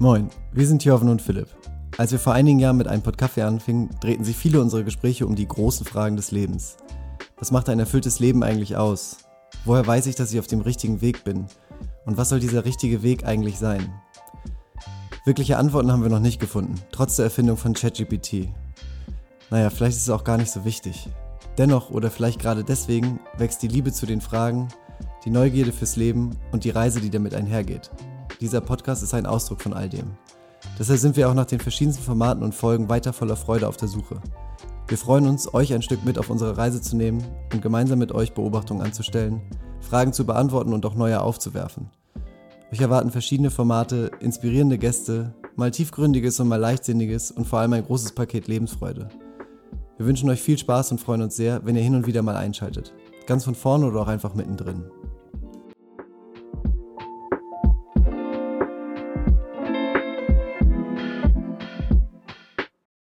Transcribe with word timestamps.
Moin, 0.00 0.28
wir 0.52 0.66
sind 0.66 0.84
Jörven 0.84 1.08
und 1.08 1.22
Philipp. 1.22 1.46
Als 1.98 2.10
wir 2.10 2.18
vor 2.18 2.32
einigen 2.32 2.58
Jahren 2.58 2.78
mit 2.78 2.88
einem 2.88 3.04
Pod 3.04 3.16
Kaffee 3.16 3.42
anfingen, 3.42 3.90
drehten 4.00 4.24
sich 4.24 4.36
viele 4.36 4.60
unserer 4.60 4.82
Gespräche 4.82 5.24
um 5.24 5.36
die 5.36 5.46
großen 5.46 5.86
Fragen 5.86 6.16
des 6.16 6.32
Lebens. 6.32 6.78
Was 7.38 7.52
macht 7.52 7.68
ein 7.68 7.78
erfülltes 7.78 8.18
Leben 8.18 8.42
eigentlich 8.42 8.76
aus? 8.76 9.18
Woher 9.64 9.86
weiß 9.86 10.06
ich, 10.06 10.16
dass 10.16 10.32
ich 10.32 10.40
auf 10.40 10.48
dem 10.48 10.62
richtigen 10.62 11.00
Weg 11.00 11.22
bin? 11.22 11.46
Und 12.06 12.16
was 12.16 12.30
soll 12.30 12.40
dieser 12.40 12.64
richtige 12.64 13.04
Weg 13.04 13.24
eigentlich 13.24 13.56
sein? 13.56 13.92
Wirkliche 15.24 15.58
Antworten 15.58 15.92
haben 15.92 16.02
wir 16.02 16.10
noch 16.10 16.18
nicht 16.18 16.40
gefunden, 16.40 16.74
trotz 16.90 17.14
der 17.14 17.26
Erfindung 17.26 17.56
von 17.56 17.74
ChatGPT. 17.74 18.48
Naja, 19.50 19.70
vielleicht 19.70 19.96
ist 19.96 20.02
es 20.02 20.10
auch 20.10 20.24
gar 20.24 20.38
nicht 20.38 20.50
so 20.50 20.64
wichtig. 20.64 21.08
Dennoch 21.56 21.90
oder 21.90 22.10
vielleicht 22.10 22.40
gerade 22.40 22.64
deswegen 22.64 23.20
wächst 23.38 23.62
die 23.62 23.68
Liebe 23.68 23.92
zu 23.92 24.06
den 24.06 24.20
Fragen, 24.20 24.66
die 25.24 25.30
Neugierde 25.30 25.70
fürs 25.70 25.94
Leben 25.94 26.36
und 26.50 26.64
die 26.64 26.70
Reise, 26.70 27.00
die 27.00 27.10
damit 27.10 27.32
einhergeht. 27.32 27.92
Dieser 28.44 28.60
Podcast 28.60 29.02
ist 29.02 29.14
ein 29.14 29.24
Ausdruck 29.24 29.62
von 29.62 29.72
all 29.72 29.88
dem. 29.88 30.04
Deshalb 30.78 31.00
sind 31.00 31.16
wir 31.16 31.30
auch 31.30 31.34
nach 31.34 31.46
den 31.46 31.60
verschiedensten 31.60 32.04
Formaten 32.04 32.42
und 32.42 32.54
Folgen 32.54 32.90
weiter 32.90 33.14
voller 33.14 33.36
Freude 33.36 33.66
auf 33.66 33.78
der 33.78 33.88
Suche. 33.88 34.20
Wir 34.86 34.98
freuen 34.98 35.26
uns, 35.26 35.54
euch 35.54 35.72
ein 35.72 35.80
Stück 35.80 36.04
mit 36.04 36.18
auf 36.18 36.28
unsere 36.28 36.58
Reise 36.58 36.82
zu 36.82 36.94
nehmen 36.94 37.24
und 37.54 37.62
gemeinsam 37.62 38.00
mit 38.00 38.12
euch 38.12 38.34
Beobachtungen 38.34 38.82
anzustellen, 38.82 39.40
Fragen 39.80 40.12
zu 40.12 40.26
beantworten 40.26 40.74
und 40.74 40.84
auch 40.84 40.94
neue 40.94 41.22
aufzuwerfen. 41.22 41.88
Euch 42.70 42.82
erwarten 42.82 43.10
verschiedene 43.10 43.50
Formate, 43.50 44.10
inspirierende 44.20 44.76
Gäste, 44.76 45.32
mal 45.56 45.70
tiefgründiges 45.70 46.38
und 46.38 46.48
mal 46.48 46.60
leichtsinniges 46.60 47.30
und 47.30 47.46
vor 47.46 47.60
allem 47.60 47.72
ein 47.72 47.86
großes 47.86 48.12
Paket 48.12 48.46
Lebensfreude. 48.46 49.08
Wir 49.96 50.04
wünschen 50.04 50.28
euch 50.28 50.42
viel 50.42 50.58
Spaß 50.58 50.92
und 50.92 51.00
freuen 51.00 51.22
uns 51.22 51.34
sehr, 51.34 51.64
wenn 51.64 51.76
ihr 51.76 51.82
hin 51.82 51.94
und 51.94 52.06
wieder 52.06 52.20
mal 52.20 52.36
einschaltet. 52.36 52.92
Ganz 53.26 53.44
von 53.44 53.54
vorne 53.54 53.86
oder 53.86 54.02
auch 54.02 54.08
einfach 54.08 54.34
mittendrin. 54.34 54.84